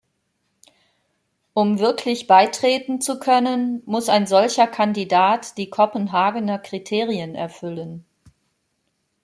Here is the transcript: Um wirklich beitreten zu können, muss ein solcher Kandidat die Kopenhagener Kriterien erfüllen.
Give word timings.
Um 1.53 1.77
wirklich 1.77 2.25
beitreten 2.25 3.01
zu 3.01 3.19
können, 3.19 3.83
muss 3.85 4.09
ein 4.09 4.25
solcher 4.25 4.65
Kandidat 4.65 5.59
die 5.59 5.69
Kopenhagener 5.69 6.57
Kriterien 6.57 7.35
erfüllen. 7.35 8.03